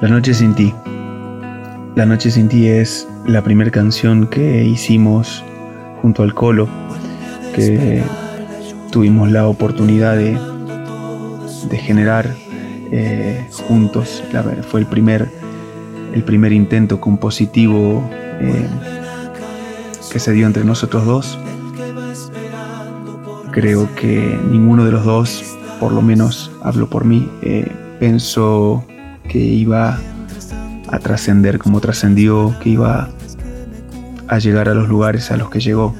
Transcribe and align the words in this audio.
La 0.00 0.08
noche 0.08 0.32
sin 0.32 0.54
ti. 0.54 0.72
La 1.94 2.06
noche 2.06 2.30
sin 2.30 2.48
ti 2.48 2.66
es 2.68 3.06
la 3.26 3.42
primera 3.42 3.70
canción 3.70 4.28
que 4.28 4.64
hicimos 4.64 5.44
junto 6.00 6.22
al 6.22 6.32
Colo, 6.32 6.70
que 7.54 8.02
tuvimos 8.90 9.30
la 9.30 9.46
oportunidad 9.46 10.16
de, 10.16 10.38
generar 11.76 12.34
eh, 12.90 13.46
juntos. 13.68 14.24
Fue 14.70 14.80
el 14.80 14.86
primer, 14.86 15.30
el 16.14 16.24
primer 16.24 16.54
intento 16.54 16.98
compositivo 16.98 18.02
eh, 18.40 18.68
que 20.10 20.18
se 20.18 20.32
dio 20.32 20.46
entre 20.46 20.64
nosotros 20.64 21.04
dos. 21.04 21.38
Creo 23.50 23.94
que 23.96 24.40
ninguno 24.50 24.86
de 24.86 24.92
los 24.92 25.04
dos, 25.04 25.58
por 25.78 25.92
lo 25.92 26.00
menos 26.00 26.50
hablo 26.62 26.88
por 26.88 27.04
mí, 27.04 27.28
eh, 27.42 27.70
pensó 27.98 28.82
que 29.30 29.38
iba 29.38 29.98
a 30.88 30.98
trascender 30.98 31.58
como 31.58 31.80
trascendió, 31.80 32.54
que 32.60 32.70
iba 32.70 33.10
a 34.26 34.38
llegar 34.38 34.68
a 34.68 34.74
los 34.74 34.88
lugares 34.88 35.30
a 35.30 35.36
los 35.36 35.50
que 35.50 35.60
llegó. 35.60 35.94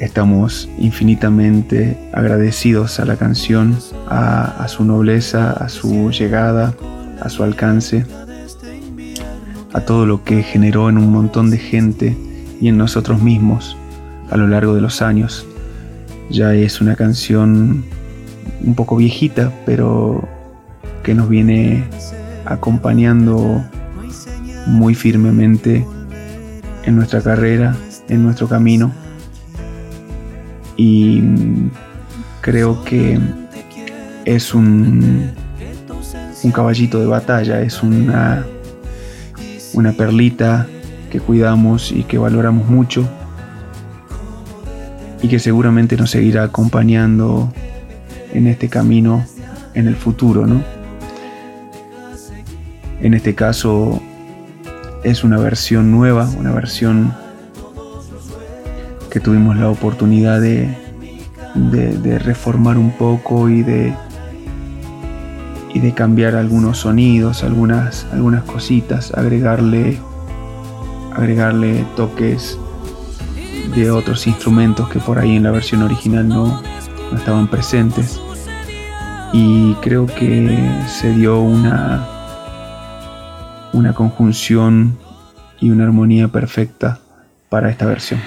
Estamos 0.00 0.68
infinitamente 0.78 1.98
agradecidos 2.12 3.00
a 3.00 3.04
la 3.04 3.16
canción, 3.16 3.76
a, 4.08 4.66
su 4.68 4.84
nobleza, 4.84 5.50
a 5.50 5.68
su 5.68 6.10
llegada, 6.10 6.74
a 7.20 7.28
su 7.28 7.42
alcance, 7.42 8.06
a 9.72 9.80
todo 9.80 10.06
lo 10.06 10.24
que 10.24 10.42
generó 10.42 10.88
en 10.88 10.96
un 10.96 11.12
montón 11.12 11.50
de 11.50 11.58
gente 11.58 12.16
y 12.60 12.68
en 12.68 12.78
nosotros 12.78 13.20
mismos 13.20 13.76
a 14.30 14.36
lo 14.36 14.46
largo 14.46 14.74
de 14.74 14.80
los 14.80 15.02
años. 15.02 15.44
Ya 16.30 16.54
es 16.54 16.80
una 16.80 16.94
canción 16.94 17.84
un 18.64 18.74
poco 18.76 18.96
viejita, 18.96 19.52
pero 19.66 20.39
que 21.02 21.14
nos 21.14 21.28
viene 21.28 21.84
acompañando 22.44 23.64
muy 24.66 24.94
firmemente 24.94 25.86
en 26.84 26.96
nuestra 26.96 27.20
carrera, 27.20 27.76
en 28.08 28.22
nuestro 28.22 28.48
camino. 28.48 28.92
Y 30.76 31.22
creo 32.40 32.84
que 32.84 33.18
es 34.24 34.54
un, 34.54 35.32
un 36.42 36.52
caballito 36.52 37.00
de 37.00 37.06
batalla, 37.06 37.60
es 37.62 37.82
una, 37.82 38.46
una 39.74 39.92
perlita 39.92 40.66
que 41.10 41.20
cuidamos 41.20 41.92
y 41.92 42.04
que 42.04 42.18
valoramos 42.18 42.68
mucho 42.68 43.08
y 45.22 45.28
que 45.28 45.38
seguramente 45.38 45.96
nos 45.96 46.10
seguirá 46.10 46.44
acompañando 46.44 47.52
en 48.32 48.46
este 48.46 48.68
camino 48.68 49.24
en 49.74 49.88
el 49.88 49.96
futuro, 49.96 50.46
¿no? 50.46 50.62
En 53.00 53.14
este 53.14 53.34
caso 53.34 54.00
es 55.04 55.24
una 55.24 55.38
versión 55.38 55.90
nueva, 55.90 56.28
una 56.38 56.52
versión 56.52 57.14
que 59.10 59.20
tuvimos 59.20 59.56
la 59.56 59.68
oportunidad 59.68 60.40
de, 60.40 60.76
de, 61.54 62.18
reformar 62.18 62.78
un 62.78 62.92
poco 62.92 63.48
y 63.48 63.62
de, 63.62 63.94
cambiar 65.94 66.36
algunos 66.36 66.78
sonidos, 66.78 67.42
algunas, 67.42 68.06
algunas 68.12 68.44
cositas, 68.44 69.12
agregarle, 69.12 69.98
agregarle 71.14 71.84
toques 71.96 72.58
de 73.74 73.90
otros 73.90 74.26
instrumentos 74.26 74.88
que 74.88 74.98
por 75.00 75.18
ahí 75.18 75.36
en 75.36 75.42
la 75.42 75.50
versión 75.50 75.82
original 75.82 76.28
no 76.28 76.62
estaban 77.12 77.48
presentes. 77.48 78.20
Y 79.32 79.74
creo 79.74 80.06
que 80.06 80.58
se 80.88 81.12
dio 81.12 81.40
una 81.40 82.06
una 83.72 83.92
conjunción 83.92 84.98
y 85.60 85.70
una 85.70 85.84
armonía 85.84 86.28
perfecta 86.28 86.98
para 87.48 87.70
esta 87.70 87.86
versión. 87.86 88.20